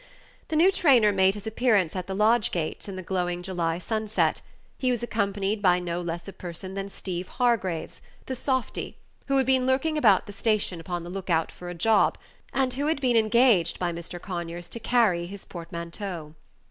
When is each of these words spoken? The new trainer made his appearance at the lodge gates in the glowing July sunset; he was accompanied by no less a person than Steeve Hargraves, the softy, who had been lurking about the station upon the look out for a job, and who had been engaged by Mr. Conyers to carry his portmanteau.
The 0.47 0.55
new 0.55 0.71
trainer 0.71 1.11
made 1.11 1.35
his 1.35 1.45
appearance 1.45 1.95
at 1.95 2.07
the 2.07 2.15
lodge 2.15 2.49
gates 2.49 2.89
in 2.89 2.95
the 2.95 3.03
glowing 3.03 3.43
July 3.43 3.77
sunset; 3.77 4.41
he 4.79 4.89
was 4.89 5.03
accompanied 5.03 5.61
by 5.61 5.77
no 5.77 6.01
less 6.01 6.27
a 6.27 6.33
person 6.33 6.73
than 6.73 6.89
Steeve 6.89 7.27
Hargraves, 7.27 8.01
the 8.25 8.33
softy, 8.35 8.97
who 9.27 9.37
had 9.37 9.45
been 9.45 9.67
lurking 9.67 9.99
about 9.99 10.25
the 10.25 10.33
station 10.33 10.79
upon 10.79 11.03
the 11.03 11.11
look 11.11 11.29
out 11.29 11.51
for 11.51 11.69
a 11.69 11.75
job, 11.75 12.17
and 12.51 12.73
who 12.73 12.87
had 12.87 12.99
been 12.99 13.15
engaged 13.15 13.77
by 13.77 13.91
Mr. 13.91 14.19
Conyers 14.19 14.69
to 14.69 14.79
carry 14.79 15.27
his 15.27 15.45
portmanteau. 15.45 16.33